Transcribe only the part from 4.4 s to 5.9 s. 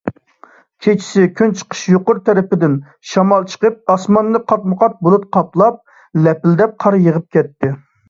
قاتمۇقات بۇلۇت قاپلاپ،